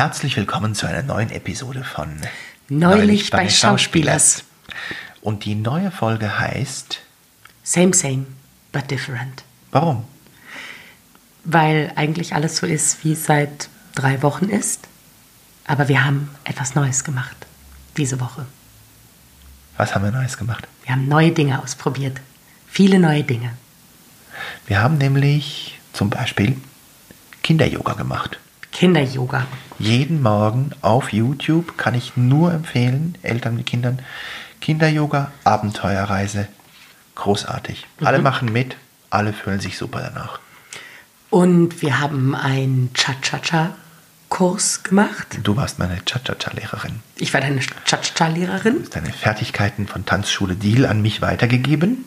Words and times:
Herzlich 0.00 0.34
willkommen 0.38 0.74
zu 0.74 0.86
einer 0.86 1.02
neuen 1.02 1.28
Episode 1.28 1.84
von 1.84 2.08
Neulich 2.70 3.30
bei 3.30 3.50
Schauspielers. 3.50 4.44
Und 5.20 5.44
die 5.44 5.54
neue 5.54 5.90
Folge 5.90 6.38
heißt 6.38 7.00
Same, 7.62 7.92
same, 7.92 8.24
but 8.72 8.90
different. 8.90 9.44
Warum? 9.72 10.04
Weil 11.44 11.92
eigentlich 11.96 12.34
alles 12.34 12.56
so 12.56 12.66
ist, 12.66 13.04
wie 13.04 13.12
es 13.12 13.26
seit 13.26 13.68
drei 13.94 14.22
Wochen 14.22 14.46
ist. 14.46 14.88
Aber 15.66 15.88
wir 15.88 16.02
haben 16.02 16.30
etwas 16.44 16.74
Neues 16.74 17.04
gemacht. 17.04 17.36
Diese 17.98 18.18
Woche. 18.20 18.46
Was 19.76 19.94
haben 19.94 20.04
wir 20.04 20.12
Neues 20.12 20.38
gemacht? 20.38 20.66
Wir 20.84 20.94
haben 20.94 21.08
neue 21.08 21.32
Dinge 21.32 21.62
ausprobiert. 21.62 22.22
Viele 22.68 22.98
neue 22.98 23.22
Dinge. 23.22 23.52
Wir 24.66 24.80
haben 24.80 24.96
nämlich 24.96 25.78
zum 25.92 26.08
Beispiel 26.08 26.56
Kinder-Yoga 27.42 27.92
gemacht. 27.92 28.40
Kinder-Yoga. 28.80 29.46
Jeden 29.78 30.22
Morgen 30.22 30.70
auf 30.80 31.12
YouTube 31.12 31.76
kann 31.76 31.94
ich 31.94 32.16
nur 32.16 32.50
empfehlen, 32.50 33.14
Eltern 33.20 33.56
mit 33.56 33.66
Kindern, 33.66 33.98
Kinder-Yoga, 34.62 35.32
Abenteuerreise. 35.44 36.48
Großartig. 37.14 37.86
Alle 38.02 38.20
machen 38.20 38.50
mit, 38.50 38.78
alle 39.10 39.34
fühlen 39.34 39.60
sich 39.60 39.76
super 39.76 40.00
danach. 40.00 40.40
Und 41.28 41.82
wir 41.82 42.00
haben 42.00 42.34
einen 42.34 42.88
Cha-Cha-Cha-Kurs 42.94 44.82
gemacht. 44.82 45.40
Du 45.42 45.56
warst 45.56 45.78
meine 45.78 46.02
Cha-Cha-Cha-Lehrerin. 46.02 47.00
Ich 47.16 47.34
war 47.34 47.42
deine 47.42 47.60
Cha-Cha-Lehrerin. 47.84 48.76
Du 48.76 48.82
hast 48.84 48.96
deine 48.96 49.12
Fertigkeiten 49.12 49.88
von 49.88 50.06
Tanzschule 50.06 50.54
Deal 50.54 50.86
an 50.86 51.02
mich 51.02 51.20
weitergegeben. 51.20 52.06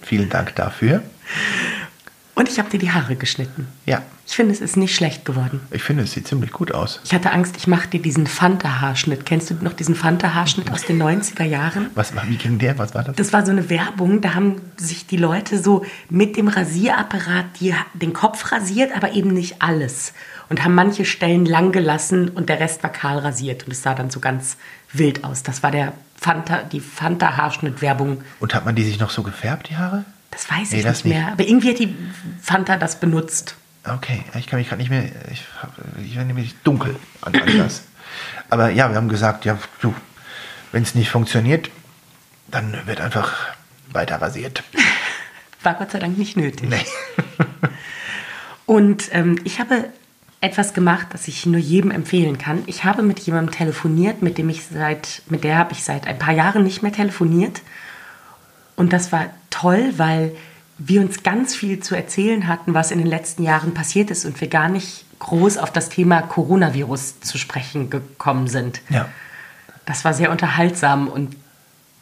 Vielen 0.00 0.30
Dank 0.30 0.54
dafür. 0.54 1.02
Und 2.38 2.48
ich 2.48 2.60
habe 2.60 2.70
dir 2.70 2.78
die 2.78 2.92
Haare 2.92 3.16
geschnitten. 3.16 3.66
Ja, 3.84 4.02
Ich 4.24 4.36
finde, 4.36 4.52
es 4.52 4.60
ist 4.60 4.76
nicht 4.76 4.94
schlecht 4.94 5.24
geworden. 5.24 5.60
ich 5.72 5.82
finde, 5.82 6.04
es 6.04 6.12
sieht 6.12 6.28
ziemlich 6.28 6.52
gut 6.52 6.70
aus. 6.70 7.00
Ich 7.04 7.12
hatte 7.12 7.32
Angst, 7.32 7.56
ich 7.56 7.66
mache 7.66 7.88
dir 7.88 8.00
diesen 8.00 8.28
Fanta-Haarschnitt. 8.28 9.26
Kennst 9.26 9.50
du 9.50 9.54
noch 9.60 9.72
diesen 9.72 9.96
Fanta-Haarschnitt 9.96 10.70
aus 10.70 10.84
den 10.84 11.02
90er 11.02 11.42
Jahren? 11.42 11.90
Was 11.96 12.14
war, 12.14 12.28
wie 12.28 12.36
ging 12.36 12.58
der? 12.58 12.78
Was 12.78 12.94
war 12.94 13.02
das? 13.02 13.16
Das 13.16 13.32
war 13.32 13.44
so 13.44 13.50
eine 13.50 13.68
Werbung, 13.70 14.20
da 14.20 14.34
haben 14.34 14.60
sich 14.76 15.06
die 15.08 15.16
Leute 15.16 15.60
so 15.60 15.84
mit 16.10 16.36
dem 16.36 16.46
Rasierapparat 16.46 17.46
die, 17.58 17.74
den 17.94 18.12
Kopf 18.12 18.52
rasiert, 18.52 18.94
aber 18.94 19.12
eben 19.14 19.30
nicht 19.32 19.60
alles. 19.60 20.12
Und 20.48 20.62
haben 20.62 20.76
manche 20.76 21.04
Stellen 21.04 21.44
lang 21.44 21.72
gelassen 21.72 22.28
und 22.28 22.48
der 22.48 22.60
Rest 22.60 22.84
war 22.84 22.92
kahl 22.92 23.18
rasiert. 23.18 23.64
Und 23.64 23.72
es 23.72 23.82
sah 23.82 23.94
dann 23.94 24.10
so 24.10 24.20
ganz 24.20 24.58
wild 24.92 25.24
aus. 25.24 25.42
Das 25.42 25.64
war 25.64 25.72
der 25.72 25.92
Fanta, 26.14 26.62
die 26.62 26.80
Fanta-Haarschnitt-Werbung. 26.80 28.22
Und 28.38 28.54
hat 28.54 28.64
man 28.64 28.76
die 28.76 28.84
sich 28.84 29.00
noch 29.00 29.10
so 29.10 29.24
gefärbt, 29.24 29.70
die 29.70 29.76
Haare? 29.76 30.04
Das 30.30 30.50
weiß 30.50 30.70
Nee, 30.70 30.78
ich 30.78 30.84
das 30.84 31.04
nicht 31.04 31.14
mehr. 31.14 31.32
Aber 31.32 31.46
irgendwie 31.46 31.70
hat 31.70 31.78
die 31.78 31.94
Fanta 32.40 32.76
das 32.76 33.00
benutzt. 33.00 33.56
Okay, 33.84 34.22
ich 34.38 34.46
kann 34.46 34.58
mich 34.58 34.68
gerade 34.68 34.82
nicht 34.82 34.90
mehr. 34.90 35.04
Ich, 35.30 35.44
ich 36.04 36.16
war 36.16 36.24
nämlich 36.24 36.54
dunkel 36.64 36.96
an 37.22 37.32
das. 37.32 37.84
Aber 38.50 38.70
ja, 38.70 38.90
wir 38.90 38.96
haben 38.96 39.08
gesagt, 39.08 39.44
ja, 39.44 39.58
wenn 40.72 40.82
es 40.82 40.94
nicht 40.94 41.10
funktioniert, 41.10 41.70
dann 42.48 42.86
wird 42.86 43.00
einfach 43.00 43.34
weiter 43.92 44.20
rasiert. 44.20 44.62
War 45.62 45.74
Gott 45.74 45.90
sei 45.90 45.98
Dank 45.98 46.18
nicht 46.18 46.36
nötig. 46.36 46.68
Nee. 46.68 46.84
Und 48.66 49.08
ähm, 49.12 49.40
ich 49.44 49.60
habe 49.60 49.88
etwas 50.40 50.72
gemacht, 50.72 51.08
das 51.10 51.26
ich 51.26 51.46
nur 51.46 51.58
jedem 51.58 51.90
empfehlen 51.90 52.38
kann. 52.38 52.62
Ich 52.66 52.84
habe 52.84 53.02
mit 53.02 53.18
jemandem 53.20 53.52
telefoniert, 53.54 54.22
mit 54.22 54.38
dem 54.38 54.48
ich 54.50 54.64
seit, 54.66 55.22
mit 55.28 55.42
der 55.42 55.58
habe 55.58 55.72
ich 55.72 55.82
seit 55.82 56.06
ein 56.06 56.18
paar 56.18 56.34
Jahren 56.34 56.62
nicht 56.62 56.82
mehr 56.82 56.92
telefoniert. 56.92 57.60
Und 58.78 58.92
das 58.92 59.12
war 59.12 59.26
toll, 59.50 59.92
weil 59.96 60.32
wir 60.78 61.00
uns 61.00 61.22
ganz 61.24 61.54
viel 61.54 61.80
zu 61.80 61.94
erzählen 61.96 62.46
hatten, 62.46 62.72
was 62.74 62.90
in 62.92 62.98
den 62.98 63.06
letzten 63.08 63.42
Jahren 63.42 63.74
passiert 63.74 64.10
ist 64.10 64.24
und 64.24 64.40
wir 64.40 64.48
gar 64.48 64.68
nicht 64.68 65.04
groß 65.18 65.58
auf 65.58 65.72
das 65.72 65.88
Thema 65.88 66.22
Coronavirus 66.22 67.20
zu 67.20 67.36
sprechen 67.38 67.90
gekommen 67.90 68.46
sind. 68.46 68.80
Ja. 68.88 69.08
Das 69.86 70.04
war 70.04 70.14
sehr 70.14 70.30
unterhaltsam 70.30 71.08
und 71.08 71.34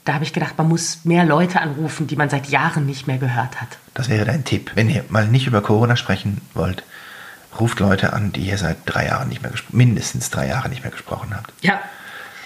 da 0.05 0.13
habe 0.15 0.25
ich 0.25 0.33
gedacht, 0.35 0.59
man 0.59 0.69
muss 0.69 1.05
mehr 1.05 1.25
Leute 1.25 1.61
anrufen, 1.61 2.07
die 2.07 2.17
man 2.17 2.29
seit 2.29 2.49
Jahren 2.49 2.85
nicht 2.85 3.07
mehr 3.07 3.19
gehört 3.19 3.61
hat. 3.61 3.79
Das 3.95 4.09
wäre 4.11 4.27
dein 4.27 4.45
Tipp. 4.45 4.73
Wenn 4.75 4.91
ihr 4.91 5.05
mal 5.09 5.27
nicht 5.27 5.47
über 5.47 5.63
Corona 5.63 5.97
sprechen 5.97 6.43
wollt, 6.55 6.85
ruft 7.59 7.81
Leute 7.81 8.13
an, 8.13 8.33
die 8.33 8.43
ihr 8.43 8.59
seit 8.59 8.77
drei 8.85 9.07
Jahren 9.07 9.31
nicht 9.31 9.43
mehr 9.43 9.51
gespro- 9.51 9.73
mindestens 9.75 10.29
drei 10.31 10.47
Jahre 10.47 10.69
nicht 10.69 10.83
mehr 10.83 10.93
gesprochen 10.93 11.35
habt. 11.35 11.53
Ja, 11.63 11.81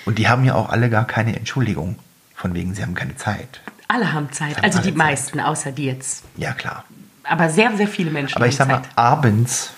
Und 0.07 0.19
die 0.19 0.29
haben 0.29 0.45
ja 0.45 0.55
auch 0.55 0.69
alle 0.71 0.89
gar 0.89 1.07
keine 1.07 1.35
Entschuldigung, 1.37 1.97
von 2.37 2.55
wegen 2.55 2.75
sie 2.75 2.83
haben 2.83 2.95
keine 2.95 3.17
Zeit. 3.17 3.61
Alle 3.91 4.13
haben 4.13 4.33
Zeit. 4.33 4.57
Haben 4.57 4.65
Also 4.65 4.79
die 4.79 4.85
Zeit. 4.89 4.97
meisten, 4.97 5.41
außer 5.41 5.73
die 5.73 5.85
jetzt. 5.87 6.23
Ja, 6.37 6.53
klar. 6.53 6.85
Aber 7.25 7.51
sehr, 7.51 7.77
sehr 7.77 7.89
viele 7.89 8.11
Menschen 8.11 8.37
Aber 8.37 8.47
ich 8.47 8.57
sag 8.57 8.69
mal, 8.69 8.83
Zeit. 8.83 8.89
abends 8.97 9.71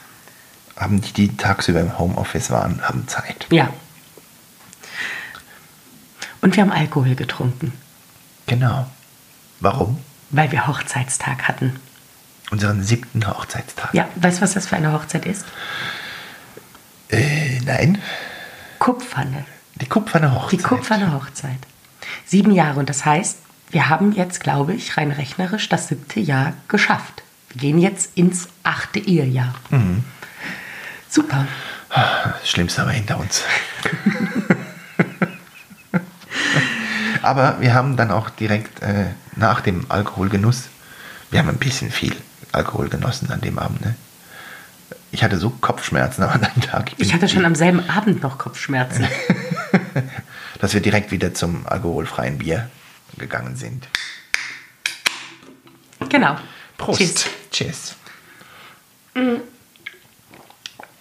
haben 0.77 1.00
die, 1.00 1.12
die 1.12 1.37
tagsüber 1.37 1.81
im 1.81 1.99
Homeoffice 1.99 2.51
waren, 2.51 2.81
haben 2.83 3.06
Zeit. 3.09 3.47
Ja. 3.51 3.69
Und 6.41 6.56
wir 6.56 6.62
haben 6.62 6.72
Alkohol 6.72 7.15
getrunken, 7.15 7.72
Genau. 8.47 8.87
Warum? 9.61 9.99
weil 10.31 10.51
wir 10.51 10.67
Hochzeitstag 10.67 11.47
hatten. 11.47 11.78
Unseren 12.51 12.83
siebten 12.83 13.27
Hochzeitstag. 13.27 13.93
Ja, 13.93 14.09
weißt 14.17 14.39
du, 14.39 14.43
was 14.43 14.55
das 14.55 14.67
für 14.67 14.77
eine 14.77 14.93
Hochzeit 14.93 15.27
ist? 15.27 15.45
Äh, 17.11 17.61
nein. 17.61 17.99
Kupferne. 18.78 19.45
Die 19.77 19.87
kupferne 19.87 20.34
Hochzeit. 20.34 20.59
Die 20.59 20.62
kupferne 20.62 21.12
Hochzeit. 21.15 21.59
Sieben 22.27 22.51
Jahre. 22.51 22.81
Und 22.81 22.89
das 22.89 23.05
heißt, 23.05 23.37
wir 23.72 23.88
haben 23.88 24.12
jetzt, 24.12 24.41
glaube 24.41 24.75
ich, 24.75 24.97
rein 24.97 25.10
rechnerisch 25.10 25.69
das 25.69 25.88
siebte 25.88 26.21
Jahr 26.21 26.53
geschafft. 26.69 27.22
Wir 27.50 27.60
gehen 27.62 27.78
jetzt 27.78 28.10
ins 28.16 28.49
achte 28.62 28.99
Ehejahr. 29.00 29.55
Mhm. 29.71 30.05
Super. 31.09 31.47
Das 31.88 32.49
Schlimmste 32.49 32.83
aber 32.83 32.93
hinter 32.93 33.19
uns. 33.19 33.43
aber 37.22 37.60
wir 37.60 37.75
haben 37.75 37.97
dann 37.97 38.10
auch 38.10 38.31
direkt 38.31 38.83
äh, 38.83 39.06
nach 39.37 39.60
dem 39.60 39.87
Alkoholgenuss, 39.91 40.65
wir 41.31 41.39
haben 41.39 41.49
ein 41.49 41.59
bisschen 41.59 41.91
viel 41.91 42.15
Alkohol 42.53 42.89
genossen 42.89 43.31
an 43.31 43.41
dem 43.41 43.59
Abend. 43.59 43.81
Ne? 43.83 43.94
Ich 45.10 45.22
hatte 45.25 45.39
so 45.39 45.50
Kopfschmerzen 45.50 46.22
am 46.22 46.31
anderen 46.31 46.60
Tag. 46.62 46.97
bin- 46.97 47.06
Ich 47.06 47.15
hatte 47.15 47.28
schon 47.28 47.44
am 47.44 47.54
selben 47.54 47.89
Abend 47.89 48.22
noch 48.22 48.39
Kopfschmerzen. 48.39 49.06
dass 50.60 50.75
wir 50.75 50.81
direkt 50.81 51.10
wieder 51.10 51.34
zum 51.34 51.66
alkoholfreien 51.66 52.39
Bier 52.39 52.71
gegangen 53.19 53.56
sind. 53.56 53.89
Genau. 56.09 56.37
Prost. 56.77 56.99
Cheers. 56.99 57.27
Cheers. 57.50 57.97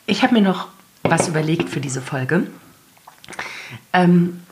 Ich 0.06 0.24
habe 0.24 0.34
mir 0.34 0.42
noch 0.42 0.68
was 1.04 1.28
überlegt 1.28 1.70
für 1.70 1.80
diese 1.80 2.02
Folge. 2.02 2.48
Ähm, 3.94 4.44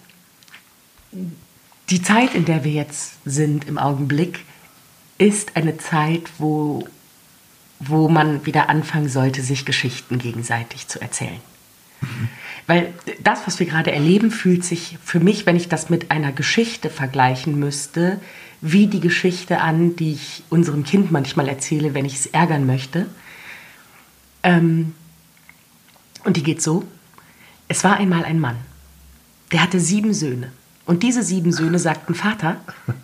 die 1.89 2.01
Zeit, 2.01 2.35
in 2.35 2.45
der 2.45 2.63
wir 2.63 2.71
jetzt 2.71 3.13
sind 3.25 3.67
im 3.67 3.77
Augenblick, 3.77 4.45
ist 5.17 5.55
eine 5.55 5.77
Zeit, 5.77 6.23
wo, 6.37 6.87
wo 7.79 8.07
man 8.07 8.45
wieder 8.45 8.69
anfangen 8.69 9.09
sollte, 9.09 9.41
sich 9.41 9.65
Geschichten 9.65 10.17
gegenseitig 10.17 10.87
zu 10.87 11.01
erzählen. 11.01 11.41
Weil 12.69 12.93
das, 13.23 13.47
was 13.47 13.57
wir 13.57 13.65
gerade 13.65 13.91
erleben, 13.91 14.29
fühlt 14.29 14.63
sich 14.63 14.99
für 15.03 15.19
mich, 15.19 15.47
wenn 15.47 15.55
ich 15.55 15.69
das 15.69 15.89
mit 15.89 16.11
einer 16.11 16.31
Geschichte 16.31 16.91
vergleichen 16.91 17.57
müsste, 17.57 18.21
wie 18.61 18.85
die 18.85 18.99
Geschichte 18.99 19.61
an, 19.61 19.95
die 19.95 20.13
ich 20.13 20.43
unserem 20.51 20.83
Kind 20.83 21.11
manchmal 21.11 21.47
erzähle, 21.47 21.95
wenn 21.95 22.05
ich 22.05 22.13
es 22.13 22.25
ärgern 22.27 22.67
möchte. 22.67 23.07
Ähm, 24.43 24.93
und 26.25 26.37
die 26.37 26.43
geht 26.43 26.61
so. 26.61 26.83
Es 27.67 27.83
war 27.83 27.97
einmal 27.97 28.23
ein 28.23 28.39
Mann, 28.39 28.57
der 29.51 29.63
hatte 29.63 29.79
sieben 29.79 30.13
Söhne. 30.13 30.51
Und 30.85 31.01
diese 31.01 31.23
sieben 31.23 31.51
Söhne 31.51 31.79
sagten, 31.79 32.13
Vater, 32.13 32.57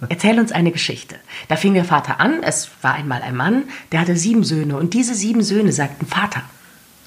erzähl 0.09 0.39
uns 0.39 0.51
eine 0.51 0.73
Geschichte. 0.73 1.15
Da 1.47 1.55
fing 1.55 1.73
der 1.73 1.85
Vater 1.85 2.19
an, 2.19 2.43
es 2.43 2.69
war 2.83 2.93
einmal 2.93 3.23
ein 3.23 3.35
Mann, 3.35 3.63
der 3.91 4.01
hatte 4.01 4.15
sieben 4.15 4.43
Söhne. 4.43 4.77
Und 4.77 4.93
diese 4.93 5.15
sieben 5.15 5.41
Söhne 5.41 5.71
sagten, 5.71 6.05
Vater, 6.05 6.43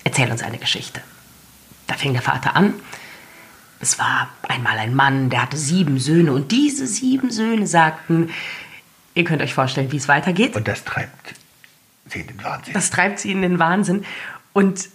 erzähl 0.02 0.32
uns 0.32 0.42
eine 0.42 0.58
Geschichte. 0.58 1.02
Da 1.88 1.94
fing 1.94 2.12
der 2.12 2.23
Vater 2.23 2.55
an, 2.55 2.75
es 3.81 3.99
war 3.99 4.29
einmal 4.49 4.79
ein 4.79 4.94
Mann, 4.94 5.31
der 5.31 5.43
hatte 5.43 5.56
sieben 5.56 5.99
Söhne. 5.99 6.32
Und 6.32 6.52
diese 6.52 6.87
sieben 6.87 7.31
Söhne 7.31 7.67
sagten, 7.67 8.31
ihr 9.14 9.25
könnt 9.25 9.43
euch 9.43 9.55
vorstellen, 9.55 9.93
wie 9.93 9.96
es 9.96 10.08
weitergeht. 10.08 10.56
Und 10.56 10.69
das 10.69 10.85
treibt 10.85 11.35
sie 12.06 12.20
in 12.20 12.26
den 12.29 12.43
Wahnsinn. 12.43 12.75
Das 12.75 12.90
treibt 12.90 13.19
sie 13.19 13.32
in 13.32 13.43
den 13.43 13.58
Wahnsinn. 13.58 14.05
Und 14.52 14.88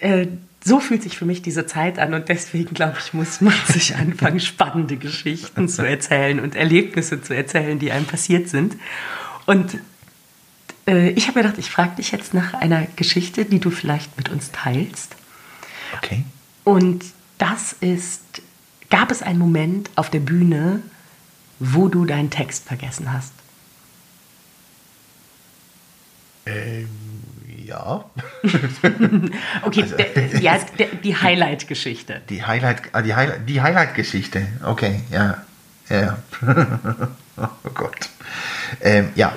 äh, 0.00 0.26
so 0.64 0.80
fühlt 0.80 1.02
sich 1.02 1.16
für 1.16 1.26
mich 1.26 1.42
diese 1.42 1.66
Zeit 1.66 1.98
an. 1.98 2.14
Und 2.14 2.28
deswegen, 2.28 2.74
glaube 2.74 2.96
ich, 2.98 3.12
muss 3.12 3.40
man 3.40 3.54
sich 3.66 3.94
anfangen, 3.94 4.40
spannende 4.40 4.96
Geschichten 4.96 5.68
zu 5.68 5.82
erzählen 5.82 6.40
und 6.40 6.56
Erlebnisse 6.56 7.22
zu 7.22 7.34
erzählen, 7.34 7.78
die 7.78 7.92
einem 7.92 8.06
passiert 8.06 8.48
sind. 8.48 8.76
Und 9.46 9.78
äh, 10.88 11.10
ich 11.10 11.28
habe 11.28 11.38
mir 11.38 11.44
gedacht, 11.44 11.58
ich 11.58 11.70
frage 11.70 11.96
dich 11.96 12.10
jetzt 12.10 12.34
nach 12.34 12.54
einer 12.54 12.86
Geschichte, 12.96 13.44
die 13.44 13.60
du 13.60 13.70
vielleicht 13.70 14.16
mit 14.16 14.28
uns 14.30 14.50
teilst. 14.50 15.14
Okay. 15.96 16.24
Und 16.64 17.04
das 17.38 17.74
ist, 17.74 18.22
gab 18.90 19.10
es 19.10 19.22
einen 19.22 19.38
Moment 19.38 19.90
auf 19.96 20.10
der 20.10 20.20
Bühne, 20.20 20.82
wo 21.58 21.88
du 21.88 22.04
deinen 22.04 22.30
Text 22.30 22.66
vergessen 22.66 23.12
hast? 23.12 23.32
Ähm, 26.46 26.88
ja. 27.64 28.04
okay, 29.62 29.82
also, 29.82 29.96
der, 29.96 30.40
ja, 30.40 30.58
der, 30.78 30.88
die 30.88 31.16
Highlight-Geschichte. 31.16 32.22
Die 32.28 32.44
Highlight, 32.44 32.82
ah, 32.92 33.02
die 33.02 33.14
Highlight, 33.14 33.48
die 33.48 33.60
Highlight-Geschichte. 33.60 34.46
Okay, 34.62 35.00
ja, 35.10 35.42
ja. 35.88 36.18
oh 37.36 37.70
Gott. 37.72 38.10
Ähm, 38.80 39.10
ja, 39.14 39.32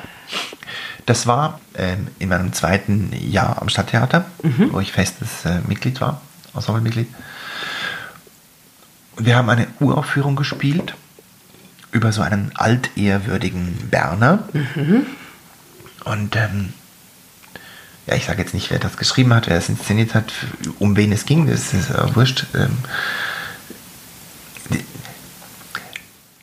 das 1.05 1.25
war 1.25 1.61
ähm, 1.75 2.07
in 2.19 2.29
meinem 2.29 2.51
zweiten 2.51 3.11
Jahr 3.13 3.61
am 3.61 3.69
Stadttheater, 3.69 4.25
mhm. 4.43 4.73
wo 4.73 4.79
ich 4.81 4.91
festes 4.91 5.45
äh, 5.45 5.61
Mitglied 5.67 6.01
war, 6.01 6.21
Ensemblemitglied. 6.57 7.07
Und 9.15 9.25
wir 9.25 9.35
haben 9.35 9.49
eine 9.49 9.67
Uraufführung 9.79 10.35
gespielt 10.35 10.95
über 11.91 12.11
so 12.11 12.21
einen 12.21 12.51
altehrwürdigen 12.55 13.89
Berner. 13.89 14.47
Mhm. 14.53 15.05
Und 16.05 16.35
ähm, 16.35 16.73
ja, 18.05 18.15
ich 18.15 18.25
sage 18.25 18.41
jetzt 18.41 18.53
nicht, 18.53 18.69
wer 18.71 18.79
das 18.79 18.97
geschrieben 18.97 19.33
hat, 19.33 19.47
wer 19.47 19.57
es 19.57 19.69
inszeniert 19.69 20.13
hat, 20.13 20.31
um 20.79 20.95
wen 20.95 21.11
es 21.11 21.25
ging, 21.25 21.47
das 21.47 21.73
ist 21.73 21.89
äh, 21.89 22.15
wurscht. 22.15 22.45
Ähm, 22.55 22.77
die, 24.69 24.85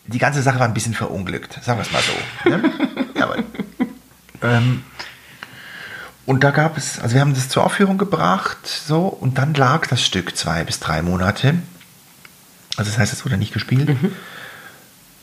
die, 0.07 0.19
ganze 0.19 0.43
Sache 0.43 0.59
war 0.59 0.67
ein 0.67 0.75
bisschen 0.75 0.95
verunglückt, 0.95 1.59
sagen 1.63 1.79
wir 1.79 1.83
es 1.83 1.93
mal 1.93 2.03
so. 2.03 2.51
Ne? 2.51 2.73
Jawohl. 3.15 3.45
Ähm, 4.43 4.83
und 6.27 6.43
da 6.43 6.51
gab 6.51 6.79
es, 6.79 6.99
also 7.01 7.15
wir 7.15 7.21
haben 7.21 7.35
das 7.35 7.49
zur 7.49 7.65
Aufführung 7.65 7.99
gebracht, 7.99 8.59
so, 8.67 9.07
und 9.07 9.39
dann 9.39 9.55
lag 9.55 9.87
das 9.87 10.03
Stück 10.03 10.37
zwei 10.37 10.65
bis 10.65 10.81
drei 10.81 11.03
Monate. 11.03 11.55
Also 12.77 12.91
das 12.91 12.99
heißt, 12.99 13.13
es 13.13 13.25
wurde 13.25 13.37
nicht 13.37 13.53
gespielt. 13.53 13.89
Mhm. 13.89 14.13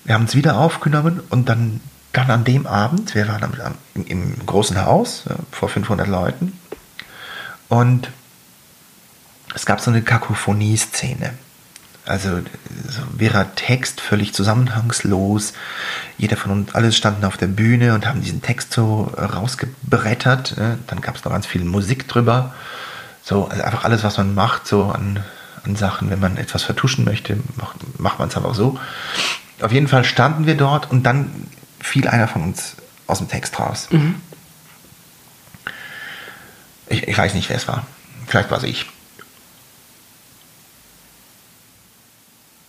Wir 0.03 0.15
haben 0.15 0.25
es 0.25 0.35
wieder 0.35 0.57
aufgenommen 0.57 1.21
und 1.29 1.49
dann, 1.49 1.81
dann 2.13 2.29
an 2.29 2.43
dem 2.43 2.67
Abend, 2.67 3.15
wir 3.15 3.27
waren 3.27 3.43
am, 3.43 3.75
im, 3.95 4.05
im, 4.05 4.45
großen 4.45 4.83
Haus 4.83 5.23
ja, 5.29 5.35
vor 5.51 5.69
500 5.69 6.07
Leuten 6.07 6.59
und 7.69 8.09
es 9.53 9.65
gab 9.65 9.81
so 9.81 9.91
eine 9.91 10.01
Kakophonie-Szene. 10.01 11.33
Also 12.05 12.39
so 12.89 13.01
wirrer 13.17 13.53
Text, 13.55 14.01
völlig 14.01 14.33
zusammenhangslos. 14.33 15.53
Jeder 16.17 16.35
von 16.35 16.51
uns, 16.51 16.73
alle 16.73 16.91
standen 16.91 17.25
auf 17.25 17.37
der 17.37 17.47
Bühne 17.47 17.93
und 17.93 18.07
haben 18.07 18.21
diesen 18.21 18.41
Text 18.41 18.73
so 18.73 19.03
rausgebrettert. 19.17 20.57
Ne? 20.57 20.79
Dann 20.87 21.01
gab 21.01 21.15
es 21.15 21.23
noch 21.23 21.31
ganz 21.31 21.45
viel 21.45 21.63
Musik 21.63 22.07
drüber. 22.07 22.53
So, 23.23 23.45
also 23.45 23.63
einfach 23.63 23.83
alles, 23.83 24.03
was 24.03 24.17
man 24.17 24.33
macht, 24.33 24.67
so 24.67 24.85
an, 24.85 25.23
an 25.63 25.75
Sachen, 25.75 26.09
wenn 26.09 26.19
man 26.19 26.37
etwas 26.37 26.63
vertuschen 26.63 27.05
möchte, 27.05 27.37
macht, 27.55 27.77
macht 27.99 28.17
man 28.17 28.29
es 28.29 28.35
einfach 28.35 28.55
so. 28.55 28.79
Auf 29.61 29.71
jeden 29.71 29.87
Fall 29.87 30.03
standen 30.03 30.47
wir 30.47 30.57
dort 30.57 30.89
und 30.89 31.03
dann 31.03 31.47
fiel 31.79 32.07
einer 32.07 32.27
von 32.27 32.41
uns 32.41 32.77
aus 33.05 33.19
dem 33.19 33.27
Text 33.27 33.59
raus. 33.59 33.89
Mhm. 33.91 34.15
Ich, 36.87 37.07
ich 37.07 37.17
weiß 37.17 37.35
nicht, 37.35 37.47
wer 37.49 37.57
es 37.57 37.67
war. 37.67 37.85
Vielleicht 38.27 38.49
war 38.49 38.57
es 38.57 38.63
ich. 38.63 38.87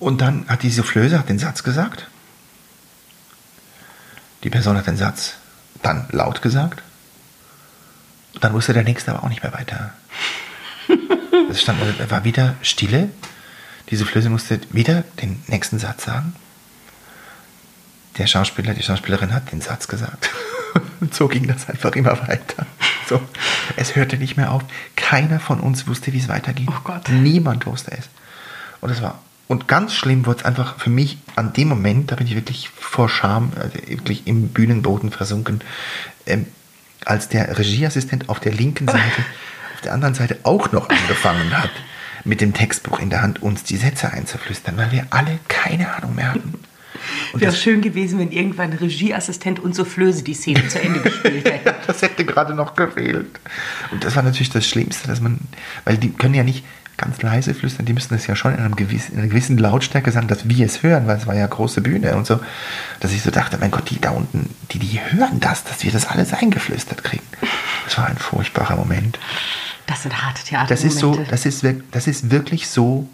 Und 0.03 0.21
dann 0.21 0.49
hat 0.49 0.65
die 0.65 0.71
Soufflöse 0.71 1.17
hat 1.17 1.29
den 1.29 1.39
Satz 1.39 1.63
gesagt. 1.63 2.09
Die 4.43 4.51
Person 4.51 4.77
hat 4.77 4.89
den 4.89 4.97
Satz 4.97 5.35
dann 5.81 6.09
laut 6.11 6.43
gesagt. 6.43 6.83
Und 8.35 8.43
dann 8.43 8.53
wusste 8.53 8.73
der 8.73 8.83
Nächste 8.83 9.13
aber 9.13 9.23
auch 9.23 9.29
nicht 9.29 9.45
mehr 9.45 9.53
weiter. 9.53 9.93
Es 11.51 11.63
stand, 11.63 11.81
war 12.11 12.25
wieder 12.25 12.57
Stille. 12.63 13.11
Die 13.91 13.97
Soufflöse 13.97 14.29
musste 14.29 14.61
wieder 14.71 15.03
den 15.21 15.43
nächsten 15.47 15.79
Satz 15.79 16.05
sagen. 16.05 16.35
Der 18.19 18.27
Schauspieler, 18.27 18.75
die 18.75 18.83
Schauspielerin 18.83 19.33
hat 19.33 19.53
den 19.53 19.61
Satz 19.61 19.87
gesagt. 19.87 20.31
Und 21.01 21.15
so 21.15 21.29
ging 21.29 21.47
das 21.47 21.69
einfach 21.69 21.93
immer 21.93 22.19
weiter. 22.27 22.67
So, 23.09 23.21
es 23.77 23.95
hörte 23.95 24.17
nicht 24.17 24.37
mehr 24.37 24.51
auf. 24.51 24.63
Keiner 24.97 25.41
von 25.41 25.61
uns 25.61 25.87
wusste, 25.87 26.13
wie 26.13 26.19
es 26.19 26.29
weitergeht. 26.29 26.69
Oh 26.71 26.81
Gott. 26.83 27.09
Niemand 27.09 27.67
wusste 27.67 27.93
es. 27.93 28.09
Und 28.81 28.91
es 28.91 29.01
war 29.01 29.21
und 29.53 29.69
ganz 29.69 29.95
schlimm 29.95 30.25
wurde 30.25 30.39
es 30.41 30.45
einfach 30.47 30.79
für 30.79 30.89
mich 30.89 31.19
an 31.37 31.53
dem 31.53 31.69
Moment, 31.69 32.11
da 32.11 32.17
bin 32.17 32.27
ich 32.27 32.35
wirklich 32.35 32.71
vor 32.71 33.11
Scham, 33.11 33.53
also 33.55 33.75
wirklich 33.87 34.27
im 34.27 34.49
Bühnenboden 34.49 35.11
versunken, 35.11 35.61
ähm, 36.25 36.47
als 37.05 37.29
der 37.29 37.59
Regieassistent 37.59 38.31
auf 38.31 38.41
der 38.41 38.53
linken 38.53 38.89
Seite, 38.89 39.25
auf 39.75 39.83
der 39.83 39.93
anderen 39.93 40.15
Seite 40.15 40.39
auch 40.45 40.73
noch 40.73 40.89
angefangen 40.89 41.57
hat, 41.57 41.71
mit 42.25 42.41
dem 42.41 42.55
Textbuch 42.55 42.99
in 42.99 43.11
der 43.11 43.21
Hand 43.21 43.43
uns 43.43 43.63
die 43.63 43.77
Sätze 43.77 44.11
einzuflüstern, 44.11 44.79
weil 44.79 44.91
wir 44.91 45.07
alle 45.11 45.39
keine 45.49 45.95
Ahnung 45.95 46.15
mehr 46.15 46.31
hatten. 46.31 46.55
Wäre 47.41 47.53
schön 47.53 47.81
gewesen, 47.81 48.19
wenn 48.19 48.31
irgendwann 48.31 48.73
Regieassistent 48.73 49.61
und 49.61 49.75
Soufflöse 49.75 50.23
die 50.23 50.35
Szene 50.35 50.67
zu 50.69 50.81
Ende 50.81 51.01
gespielt 51.01 51.51
hätten. 51.51 51.71
das 51.87 52.03
hätte 52.03 52.25
gerade 52.25 52.55
noch 52.55 52.75
gefehlt. 52.75 53.41
Und 53.91 54.05
das 54.05 54.17
war 54.17 54.23
natürlich 54.23 54.51
das 54.51 54.67
Schlimmste, 54.67 55.09
dass 55.09 55.21
man, 55.21 55.39
weil 55.85 55.97
die 55.97 56.11
können 56.11 56.35
ja 56.35 56.43
nicht, 56.43 56.65
ganz 57.03 57.21
leise 57.23 57.55
flüstern, 57.55 57.87
die 57.87 57.95
müssen 57.95 58.15
es 58.15 58.27
ja 58.27 58.37
schon 58.37 58.55
in, 58.55 58.61
einem 58.61 58.77
gewissen, 58.77 59.15
in 59.15 59.19
einer 59.19 59.29
gewissen 59.29 59.59
Lautstärke 59.59 60.13
sagen, 60.13 60.29
dass 60.29 60.49
wir 60.49 60.65
es 60.65 60.83
hören, 60.83 61.07
weil 61.07 61.17
es 61.17 61.27
war 61.27 61.35
ja 61.35 61.47
große 61.47 61.81
Bühne 61.81 62.15
und 62.17 62.27
so, 62.27 62.39
dass 63.01 63.13
ich 63.13 63.23
so 63.23 63.31
dachte, 63.31 63.59
mein 63.59 63.71
Gott, 63.71 63.91
die 63.91 64.01
da 64.01 64.11
unten, 64.11 64.55
die, 64.71 64.79
die 64.79 65.01
hören 65.01 65.41
das, 65.41 65.65
dass 65.65 65.83
wir 65.83 65.91
das 65.91 66.07
alles 66.07 66.33
eingeflüstert 66.33 67.03
kriegen. 67.03 67.25
Das 67.87 67.99
war 67.99 68.07
ein 68.07 68.19
furchtbarer 68.19 68.77
Moment. 68.77 69.19
Das 69.87 70.03
sind 70.03 70.23
harte 70.23 70.45
Theater. 70.45 70.69
Das 70.69 70.85
ist 70.85 70.99
so, 70.99 71.17
das 71.29 71.45
ist, 71.45 71.65
das 71.91 72.07
ist 72.07 72.31
wirklich 72.31 72.69
so, 72.69 73.09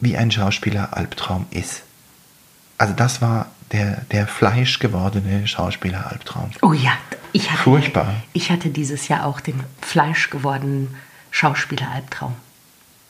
wie 0.00 0.16
ein 0.16 0.30
Schauspieler-Albtraum 0.30 1.46
ist. 1.50 1.82
Also 2.82 2.94
das 2.94 3.22
war 3.22 3.46
der, 3.70 4.00
der 4.10 4.26
fleischgewordene 4.26 5.46
Schauspieler-Albtraum. 5.46 6.50
Oh 6.62 6.72
ja, 6.72 6.90
ich 7.30 7.48
hatte, 7.48 7.62
Furchtbar. 7.62 8.12
Ich 8.32 8.50
hatte 8.50 8.70
dieses 8.70 9.06
Jahr 9.06 9.24
auch 9.24 9.38
den 9.38 9.60
fleischgewordenen 9.80 10.92
Schauspieler-Albtraum. 11.30 12.34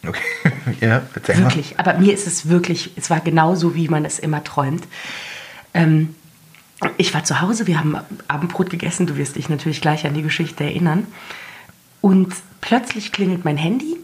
Okay, 0.06 0.20
ja, 0.82 1.00
erzähl 1.14 1.38
Wirklich, 1.38 1.70
mal. 1.70 1.86
aber 1.86 1.98
mir 1.98 2.12
ist 2.12 2.26
es 2.26 2.50
wirklich, 2.50 2.90
es 2.96 3.08
war 3.08 3.20
genauso, 3.20 3.74
wie 3.74 3.88
man 3.88 4.04
es 4.04 4.18
immer 4.18 4.44
träumt. 4.44 4.84
Ähm, 5.72 6.16
ich 6.98 7.14
war 7.14 7.24
zu 7.24 7.40
Hause, 7.40 7.66
wir 7.66 7.78
haben 7.78 7.96
Abendbrot 8.28 8.68
gegessen, 8.68 9.06
du 9.06 9.16
wirst 9.16 9.36
dich 9.36 9.48
natürlich 9.48 9.80
gleich 9.80 10.04
an 10.04 10.12
die 10.12 10.22
Geschichte 10.22 10.64
erinnern. 10.64 11.06
Und 12.02 12.34
plötzlich 12.60 13.10
klingelt 13.10 13.46
mein 13.46 13.56
Handy 13.56 13.96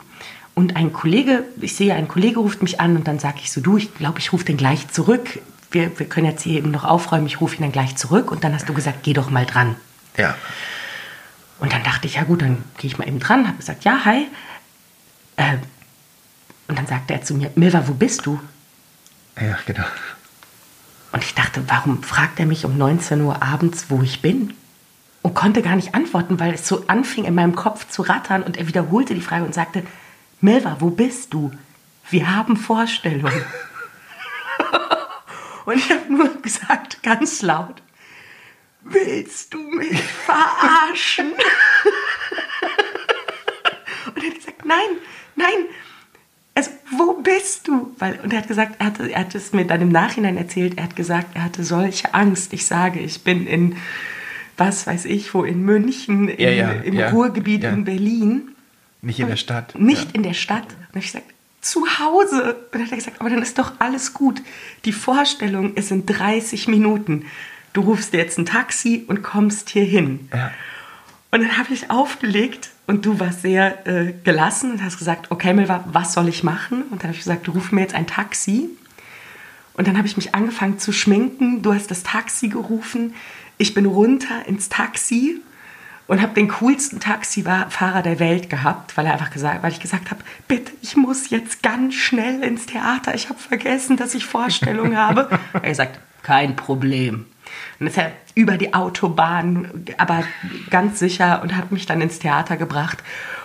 und 0.55 0.77
ein 0.77 0.95
Kollege, 0.95 1.45
ich 1.61 1.77
sehe, 1.77 1.95
ein 1.95 2.09
Kollege 2.09 2.41
ruft 2.41 2.63
mich 2.63 2.81
an 2.81 2.97
und 2.97 3.07
dann 3.07 3.19
sage 3.19 3.41
ich 3.43 3.53
so, 3.53 3.61
du, 3.61 3.77
ich 3.77 3.95
glaube, 3.95 4.19
ich 4.19 4.33
rufe 4.33 4.47
den 4.47 4.57
gleich 4.57 4.89
zurück. 4.89 5.41
Wir, 5.71 5.99
wir 5.99 6.09
können 6.09 6.27
jetzt 6.27 6.43
hier 6.43 6.59
eben 6.59 6.71
noch 6.71 6.85
aufräumen, 6.85 7.27
ich 7.27 7.41
rufe 7.41 7.57
ihn 7.57 7.63
dann 7.63 7.73
gleich 7.73 7.97
zurück. 7.97 8.31
Und 8.31 8.45
dann 8.45 8.55
hast 8.55 8.69
du 8.69 8.75
gesagt, 8.75 9.03
geh 9.03 9.13
doch 9.13 9.31
mal 9.31 9.47
dran. 9.47 9.77
Ja. 10.17 10.35
Und 11.61 11.73
dann 11.73 11.83
dachte 11.83 12.07
ich, 12.07 12.15
ja 12.15 12.25
gut, 12.25 12.43
dann 12.43 12.65
gehe 12.79 12.89
ich 12.89 12.99
mal 12.99 13.09
eben 13.09 13.19
dran, 13.19 13.47
habe 13.47 13.57
gesagt, 13.57 13.85
ja, 13.85 14.05
hi. 14.05 14.29
Äh, 15.37 15.57
und 16.69 16.79
dann 16.79 16.87
sagte 16.87 17.15
er 17.15 17.23
zu 17.23 17.35
mir, 17.35 17.51
Milva, 17.55 17.89
wo 17.89 17.95
bist 17.95 18.27
du? 18.27 18.39
Ja, 19.41 19.59
genau. 19.67 19.85
Und 21.13 21.25
ich 21.25 21.35
dachte, 21.35 21.63
warum 21.67 22.03
fragt 22.03 22.39
er 22.39 22.47
mich 22.47 22.65
um 22.65 22.77
19 22.77 23.21
Uhr 23.23 23.43
abends, 23.43 23.87
wo 23.89 24.03
ich 24.03 24.21
bin? 24.21 24.55
Und 25.23 25.35
konnte 25.35 25.63
gar 25.63 25.77
nicht 25.77 25.95
antworten, 25.95 26.39
weil 26.39 26.55
es 26.55 26.69
so 26.69 26.85
anfing 26.87 27.25
in 27.25 27.35
meinem 27.35 27.57
Kopf 27.57 27.89
zu 27.89 28.03
rattern 28.03 28.43
und 28.43 28.57
er 28.57 28.69
wiederholte 28.69 29.15
die 29.15 29.21
Frage 29.21 29.45
und 29.45 29.55
sagte, 29.55 29.85
Milva, 30.41 30.77
wo 30.81 30.91
bist 30.91 31.35
du? 31.35 31.51
Wir 32.11 32.35
haben 32.35 32.57
Vorstellungen. 32.57 33.43
und 35.69 35.77
ich 35.77 35.91
habe 35.91 36.11
nur 36.11 36.41
gesagt, 36.41 37.03
ganz 37.03 37.43
laut, 37.43 37.83
willst 38.83 39.53
du 39.53 39.59
mich 39.59 40.01
verarschen? 40.01 41.33
und 44.15 44.23
er 44.25 44.31
hat 44.31 44.35
gesagt, 44.35 44.65
nein, 44.65 44.89
nein, 45.37 45.67
also 46.55 46.71
wo 46.97 47.21
bist 47.21 47.69
du? 47.69 47.95
Weil, 47.99 48.19
und 48.21 48.33
er 48.33 48.39
hat 48.39 48.49
gesagt, 48.49 48.77
er, 48.79 48.87
hatte, 48.87 49.13
er 49.13 49.21
hat 49.21 49.35
es 49.35 49.53
mir 49.53 49.67
dann 49.67 49.83
im 49.83 49.91
Nachhinein 49.91 50.39
erzählt, 50.39 50.79
er 50.79 50.85
hat 50.85 50.97
gesagt, 50.97 51.37
er 51.37 51.45
hatte 51.45 51.63
solche 51.65 52.15
Angst. 52.15 52.55
Ich 52.55 52.65
sage, 52.65 53.01
ich 53.01 53.23
bin 53.23 53.47
in, 53.47 53.77
was 54.57 54.87
weiß 54.87 55.05
ich, 55.05 55.35
wo, 55.35 55.45
in 55.45 55.63
München, 55.67 56.29
in, 56.29 56.41
ja, 56.41 56.51
ja, 56.51 56.71
im 56.73 56.95
ja, 56.95 57.11
Ruhrgebiet 57.11 57.65
in 57.65 57.85
Berlin. 57.85 58.57
Nicht 59.03 59.21
in 59.21 59.29
der 59.29 59.37
Stadt. 59.37 59.79
Nicht 59.79 60.17
in 60.17 60.23
der 60.23 60.33
Stadt. 60.33 60.67
Und 60.95 61.01
ich 61.01 61.13
gesagt, 61.13 61.27
zu 61.61 61.85
Hause. 61.99 62.55
Und 62.55 62.75
dann 62.75 62.83
hat 62.83 62.91
er 62.93 62.97
gesagt, 62.97 63.21
aber 63.21 63.31
dann 63.31 63.43
ist 63.43 63.59
doch 63.59 63.73
alles 63.79 64.15
gut. 64.15 64.43
Die 64.85 64.93
Vorstellung 64.93 65.75
ist 65.75 65.91
in 65.91 66.07
30 66.07 66.69
Minuten. 66.69 67.27
Du 67.73 67.83
rufst 67.83 68.13
jetzt 68.15 68.39
ein 68.39 68.47
Taxi 68.47 69.05
und 69.07 69.23
kommst 69.23 69.71
hier 69.71 69.85
hin. 69.85 70.29
Und 71.31 71.43
dann 71.43 71.59
habe 71.59 71.75
ich 71.75 71.91
aufgelegt 71.91 72.71
und 72.87 73.05
du 73.05 73.21
warst 73.21 73.43
sehr 73.43 73.87
äh, 73.87 74.15
gelassen 74.25 74.73
und 74.73 74.83
hast 74.83 74.99
gesagt, 74.99 75.31
okay, 75.31 75.53
Milva, 75.53 75.85
was 75.93 76.15
soll 76.15 76.29
ich 76.29 76.43
machen? 76.43 76.83
Und 76.85 77.03
dann 77.03 77.09
habe 77.09 77.13
ich 77.13 77.25
gesagt, 77.25 77.47
du 77.47 77.53
ruf 77.53 77.71
mir 77.71 77.83
jetzt 77.83 77.95
ein 77.95 78.07
Taxi. 78.07 78.71
Und 79.75 79.87
dann 79.87 79.97
habe 79.99 80.09
ich 80.09 80.17
mich 80.17 80.35
angefangen 80.35 80.79
zu 80.79 80.93
schminken. 80.93 81.63
Du 81.63 81.75
hast 81.75 81.91
das 81.91 82.03
Taxi 82.03 82.49
gerufen. 82.49 83.15
Ich 83.59 83.75
bin 83.75 83.87
runter 83.87 84.47
ins 84.47 84.69
Taxi 84.69 85.43
und 86.09 86.23
habe 86.23 86.35
den 86.35 86.49
coolsten 86.49 87.01
Taxifahrer 87.01 88.03
der 88.03 88.19
Welt 88.19 88.51
gehabt, 88.51 88.97
weil 88.97 89.07
er 89.07 89.13
einfach 89.13 89.31
gesagt, 89.31 89.63
weil 89.63 89.73
ich 89.73 89.79
gesagt 89.79 90.11
habe, 90.11 90.23
bitte, 90.49 90.73
ich 90.81 90.97
muss 90.97 91.31
jetzt 91.31 91.63
ganz 91.63 91.95
schnell 91.95 92.43
ins 92.43 92.67
Theater. 92.67 93.15
Ich 93.15 93.29
habe 93.29 93.39
vergessen, 93.39 93.97
dass 93.99 94.15
ich 94.15 94.25
Vorstellung 94.25 94.97
habe. 94.97 95.29
Er 95.53 95.61
hat 95.61 95.65
gesagt, 95.65 95.99
kein 96.23 96.57
Problem. 96.57 97.27
Und 97.79 97.87
ist 97.87 97.99
er 97.99 98.13
über 98.35 98.57
die 98.57 98.75
Autobahn, 98.75 99.85
aber 99.99 100.25
ganz 100.71 100.99
sicher 100.99 101.43
und 101.43 101.55
hat 101.55 101.73
mich 101.73 101.87
dann 101.87 102.01
ins 102.01 102.19
Theater 102.19 102.57
gebracht. 102.57 102.99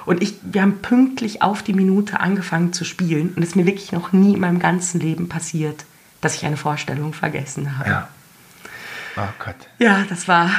Und 0.06 0.24
ich, 0.24 0.36
wir 0.42 0.62
haben 0.62 0.82
pünktlich 0.82 1.42
auf 1.42 1.64
die 1.64 1.74
Minute 1.74 2.20
angefangen 2.20 2.72
zu 2.72 2.86
spielen. 2.86 3.34
Und 3.36 3.44
es 3.44 3.50
ist 3.50 3.56
mir 3.56 3.66
wirklich 3.66 3.92
noch 3.92 4.14
nie 4.14 4.34
in 4.34 4.40
meinem 4.40 4.60
ganzen 4.60 5.02
Leben 5.02 5.28
passiert, 5.28 5.86
dass 6.22 6.36
ich 6.36 6.46
eine 6.46 6.58
Vorstellung 6.58 7.14
vergessen 7.14 7.78
habe. 7.78 7.90
Ja. 7.90 8.08
Oh 9.18 9.30
Gott. 9.44 9.56
Ja, 9.80 10.04
das 10.10 10.28
war. 10.28 10.50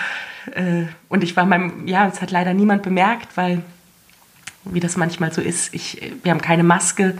Äh, 0.52 0.84
und 1.08 1.24
ich 1.24 1.36
war 1.36 1.44
meinem. 1.46 1.86
Ja, 1.86 2.06
es 2.06 2.20
hat 2.20 2.30
leider 2.30 2.54
niemand 2.54 2.82
bemerkt, 2.82 3.36
weil, 3.36 3.62
wie 4.64 4.80
das 4.80 4.96
manchmal 4.96 5.32
so 5.32 5.40
ist, 5.40 5.74
ich, 5.74 6.12
wir 6.22 6.30
haben 6.32 6.40
keine 6.40 6.62
Maske. 6.64 7.16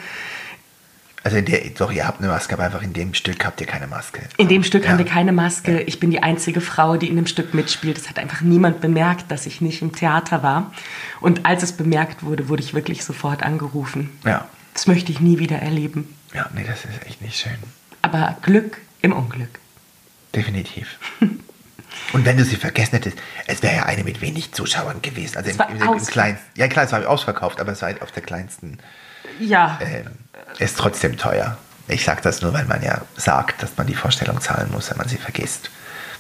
Also 1.23 1.38
in 1.38 1.47
der, 1.47 1.61
doch, 1.71 1.90
ihr 1.90 2.07
habt 2.07 2.21
eine 2.21 2.28
Maske, 2.28 2.52
aber 2.52 2.64
einfach 2.64 2.83
in 2.83 2.93
dem 2.93 3.14
Stück 3.14 3.47
habt 3.47 3.59
ihr 3.62 3.66
keine 3.66 3.87
Maske. 3.87 4.21
In 4.37 4.49
dem 4.49 4.62
Stück 4.62 4.85
Ja. 4.85 4.90
haben 4.90 4.99
wir 4.99 5.07
keine 5.07 5.33
Maske. 5.33 5.81
Ich 5.81 5.99
bin 5.99 6.11
die 6.11 6.23
einzige 6.23 6.61
Frau, 6.61 6.99
die 6.99 7.09
in 7.09 7.16
dem 7.16 7.26
Stück 7.26 7.54
mitspielt. 7.54 7.97
Es 7.97 8.11
hat 8.11 8.19
einfach 8.19 8.43
niemand 8.43 8.83
bemerkt, 8.83 9.31
dass 9.31 9.47
ich 9.47 9.62
nicht 9.62 9.81
im 9.81 9.93
Theater 9.93 10.43
war. 10.43 10.71
Und 11.23 11.47
als 11.47 11.62
es 11.62 11.73
bemerkt 11.73 12.23
wurde, 12.25 12.50
wurde 12.50 12.62
ich 12.62 12.75
wirklich 12.75 13.04
sofort 13.04 13.43
angerufen. 13.43 14.11
Ja. 14.26 14.47
Das 14.75 14.87
möchte 14.87 15.12
ich 15.12 15.21
nie 15.21 15.38
wieder 15.38 15.57
erleben. 15.57 16.14
Ja, 16.35 16.50
nee, 16.54 16.64
das 16.66 16.85
ist 16.85 17.07
echt 17.07 17.23
nicht 17.23 17.38
schön. 17.38 17.57
Aber 18.02 18.37
Glück 18.43 18.78
im 19.00 19.12
Unglück. 19.12 19.61
Definitiv. 20.35 20.99
Und 22.13 22.25
wenn 22.25 22.37
du 22.37 22.45
sie 22.45 22.57
vergessen 22.57 22.93
hättest, 22.93 23.17
es 23.47 23.63
wäre 23.63 23.77
ja 23.77 23.83
eine 23.85 24.05
mit 24.05 24.21
wenig 24.21 24.53
Zuschauern 24.53 25.03
gewesen. 25.03 25.37
Also 25.37 25.51
im, 25.51 25.61
im, 25.77 25.83
im, 25.83 25.89
aus- 25.89 26.07
kleinsten. 26.07 26.45
Ja, 26.57 26.69
klar, 26.69 26.85
es 26.85 26.93
war 26.93 27.07
ausverkauft, 27.09 27.61
aber 27.61 27.73
es 27.73 27.83
war 27.83 27.89
halt 27.89 28.03
auf 28.03 28.13
der 28.13 28.23
kleinsten. 28.23 28.79
Ja, 29.41 29.79
Ähm, 29.83 30.07
ist 30.59 30.79
trotzdem 30.79 31.17
teuer. 31.17 31.57
Ich 31.89 32.05
sage 32.05 32.21
das 32.23 32.41
nur, 32.43 32.53
weil 32.55 32.65
man 32.67 32.83
ja 32.83 33.01
sagt, 33.17 33.63
dass 33.63 33.77
man 33.77 33.87
die 33.87 33.95
Vorstellung 33.95 34.41
zahlen 34.41 34.71
muss, 34.73 34.91
wenn 34.91 34.97
man 34.99 35.09
sie 35.09 35.17
vergisst. 35.19 35.71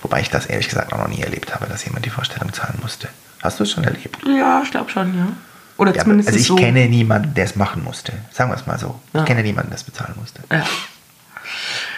Wobei 0.02 0.20
ich 0.20 0.28
das 0.30 0.46
ehrlich 0.46 0.68
gesagt 0.68 0.92
auch 0.92 0.98
noch 0.98 1.08
nie 1.08 1.22
erlebt 1.22 1.54
habe, 1.54 1.66
dass 1.66 1.84
jemand 1.84 2.04
die 2.04 2.10
Vorstellung 2.10 2.52
zahlen 2.52 2.78
musste. 2.82 3.08
Hast 3.42 3.60
du 3.60 3.64
es 3.64 3.70
schon 3.70 3.84
erlebt? 3.84 4.18
ja, 4.26 4.60
ich 4.64 4.70
glaube 4.70 4.90
schon, 4.90 5.16
ja. 5.16 5.28
Oder 5.76 5.94
Ja, 5.94 6.02
zumindest 6.02 6.28
also 6.28 6.38
ich 6.38 6.46
so. 6.46 6.56
kenne 6.56 6.86
niemanden, 6.88 7.34
der 7.34 7.44
es 7.46 7.56
machen 7.56 7.82
musste. 7.82 8.12
Sagen 8.30 8.50
wir 8.50 8.56
es 8.56 8.66
mal 8.66 8.78
so. 8.78 9.00
Ja. 9.12 9.20
Ich 9.20 9.26
kenne 9.26 9.42
niemanden, 9.42 9.70
der 9.70 9.76
es 9.78 9.84
bezahlen 9.84 10.14
musste. 10.20 10.40
Ja. 10.52 10.64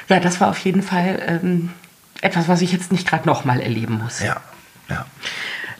ja, 0.08 0.20
das 0.20 0.40
war 0.40 0.48
auf 0.48 0.58
jeden 0.60 0.82
Fall 0.82 1.22
ähm, 1.26 1.70
etwas, 2.20 2.48
was 2.48 2.62
ich 2.62 2.72
jetzt 2.72 2.92
nicht 2.92 3.06
gerade 3.08 3.26
nochmal 3.26 3.60
erleben 3.60 3.98
muss. 4.02 4.20
Ja, 4.20 4.40
ja. 4.88 5.06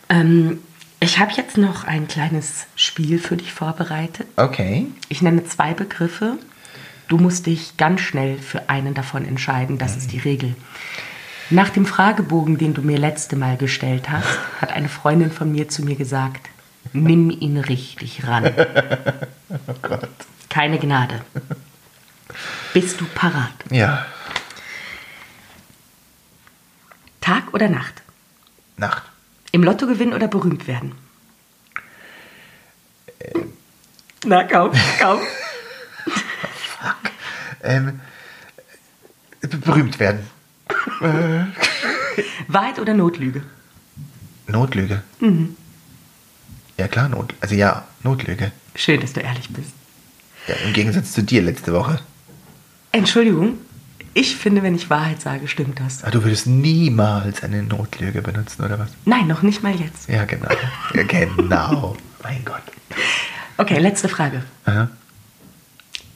Ähm, 0.08 0.60
ich 1.00 1.18
habe 1.18 1.32
jetzt 1.32 1.58
noch 1.58 1.84
ein 1.84 2.08
kleines 2.08 2.66
Spiel 2.74 3.18
für 3.18 3.36
dich 3.36 3.52
vorbereitet. 3.52 4.26
Okay. 4.36 4.86
Ich 5.08 5.22
nenne 5.22 5.44
zwei 5.44 5.74
Begriffe. 5.74 6.38
Du 7.08 7.18
musst 7.18 7.46
dich 7.46 7.76
ganz 7.76 8.00
schnell 8.00 8.38
für 8.38 8.68
einen 8.68 8.94
davon 8.94 9.26
entscheiden. 9.26 9.78
Das 9.78 9.96
ist 9.96 10.12
die 10.12 10.18
Regel. 10.18 10.56
Nach 11.50 11.68
dem 11.68 11.86
Fragebogen, 11.86 12.58
den 12.58 12.74
du 12.74 12.82
mir 12.82 12.98
letzte 12.98 13.36
Mal 13.36 13.56
gestellt 13.56 14.10
hast, 14.10 14.26
hat 14.60 14.72
eine 14.72 14.88
Freundin 14.88 15.30
von 15.30 15.52
mir 15.52 15.68
zu 15.68 15.82
mir 15.82 15.96
gesagt, 15.96 16.48
nimm 16.92 17.30
ihn 17.30 17.58
richtig 17.58 18.26
ran. 18.26 18.52
Oh 19.68 19.74
Gott. 19.80 20.08
Keine 20.50 20.78
Gnade. 20.78 21.20
Bist 22.74 23.00
du 23.00 23.04
parat? 23.14 23.54
Ja. 23.70 24.04
Tag 27.26 27.52
oder 27.52 27.68
Nacht? 27.68 28.02
Nacht. 28.76 29.02
Im 29.50 29.64
Lotto 29.64 29.88
gewinnen 29.88 30.12
oder 30.12 30.28
berühmt 30.28 30.68
werden? 30.68 30.92
Na, 34.24 34.44
kaum, 34.44 34.70
kaum. 35.00 35.18
Ähm, 37.64 38.00
berühmt 39.40 39.98
werden. 39.98 40.20
Wahrheit 42.46 42.78
oder 42.78 42.94
Notlüge? 42.94 43.42
Notlüge. 44.46 45.02
Ja 46.76 46.86
klar, 46.86 47.08
Not. 47.08 47.34
Also 47.40 47.56
ja, 47.56 47.88
Notlüge. 48.04 48.52
Schön, 48.76 49.00
dass 49.00 49.14
du 49.14 49.20
ehrlich 49.20 49.48
bist. 49.48 49.72
Ja, 50.46 50.54
Im 50.64 50.72
Gegensatz 50.72 51.10
zu 51.10 51.24
dir 51.24 51.42
letzte 51.42 51.72
Woche. 51.72 51.98
Entschuldigung, 52.92 53.58
ich 54.16 54.34
finde, 54.34 54.62
wenn 54.62 54.74
ich 54.74 54.88
Wahrheit 54.88 55.20
sage, 55.20 55.46
stimmt 55.46 55.78
das. 55.78 56.02
Ah, 56.02 56.10
du 56.10 56.24
würdest 56.24 56.46
niemals 56.46 57.42
eine 57.42 57.62
Notlüge 57.62 58.22
benutzen, 58.22 58.64
oder 58.64 58.78
was? 58.78 58.88
Nein, 59.04 59.26
noch 59.26 59.42
nicht 59.42 59.62
mal 59.62 59.74
jetzt. 59.74 60.08
Ja, 60.08 60.24
genau. 60.24 60.48
Ja, 60.94 61.02
genau. 61.02 61.94
mein 62.22 62.42
Gott. 62.42 62.62
Okay, 63.58 63.78
letzte 63.78 64.08
Frage. 64.08 64.42
Aha. 64.64 64.88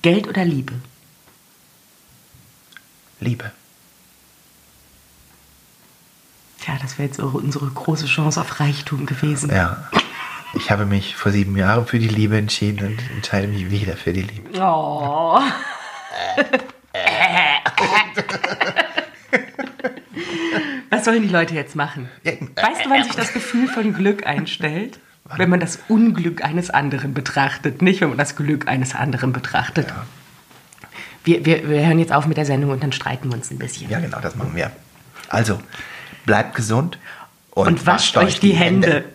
Geld 0.00 0.28
oder 0.28 0.47
Liebe? 0.47 0.73
Liebe. 3.21 3.52
Tja, 6.62 6.78
das 6.80 6.99
wäre 6.99 7.07
jetzt 7.07 7.21
unsere 7.21 7.66
große 7.66 8.07
Chance 8.07 8.40
auf 8.40 8.61
Reichtum 8.61 9.04
gewesen. 9.04 9.50
Ja. 9.50 9.90
Ich 10.54 10.71
habe 10.71 10.87
mich 10.87 11.16
vor 11.16 11.33
sieben 11.33 11.54
Jahren 11.54 11.87
für 11.87 11.99
die 11.99 12.09
Liebe 12.09 12.38
entschieden 12.38 12.87
und 12.87 13.11
entscheide 13.14 13.47
mich 13.47 13.71
wieder 13.71 13.99
für 13.99 14.14
die 14.14 14.23
Liebe. 14.23 14.59
Oh. 14.59 15.38
Was 21.00 21.07
sollen 21.07 21.23
die 21.23 21.28
Leute 21.28 21.54
jetzt 21.54 21.75
machen? 21.76 22.11
Weißt 22.25 22.85
du, 22.85 22.90
wann 22.90 23.04
sich 23.04 23.14
das 23.14 23.33
Gefühl 23.33 23.69
von 23.69 23.95
Glück 23.95 24.26
einstellt? 24.26 24.99
Wenn 25.35 25.49
man 25.49 25.59
das 25.59 25.78
Unglück 25.88 26.45
eines 26.45 26.69
anderen 26.69 27.14
betrachtet, 27.14 27.80
nicht 27.80 28.02
wenn 28.02 28.11
man 28.11 28.19
das 28.19 28.37
Glück 28.37 28.69
eines 28.69 28.95
anderen 28.95 29.33
betrachtet. 29.33 29.88
Ja. 29.88 30.04
Wir, 31.25 31.47
wir, 31.47 31.71
wir 31.71 31.87
hören 31.87 31.99
jetzt 31.99 32.12
auf 32.12 32.26
mit 32.26 32.37
der 32.37 32.45
Sendung 32.45 32.71
und 32.71 32.83
dann 32.83 32.92
streiten 32.92 33.30
wir 33.30 33.37
uns 33.37 33.50
ein 33.50 33.59
bisschen. 33.59 33.88
Ja, 33.88 33.99
genau, 33.99 34.21
das 34.21 34.37
machen 34.37 34.54
wir. 34.54 34.73
Also, 35.30 35.59
bleibt 36.26 36.54
gesund 36.54 36.99
und, 37.52 37.66
Und 37.66 37.87
wascht 37.87 38.19
euch 38.19 38.38
die 38.38 38.52
Hände. 38.52 39.07